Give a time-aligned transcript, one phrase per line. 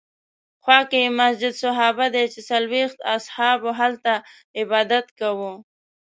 [0.63, 4.13] خوا کې یې مسجد صحابه دی چې څلوېښت اصحابو هلته
[4.61, 5.53] عبادت کاوه.